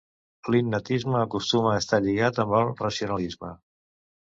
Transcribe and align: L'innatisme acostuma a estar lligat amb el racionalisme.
L'innatisme 0.53 1.19
acostuma 1.25 1.69
a 1.75 1.83
estar 1.83 2.01
lligat 2.07 2.41
amb 2.47 2.59
el 2.63 2.75
racionalisme. 2.83 3.55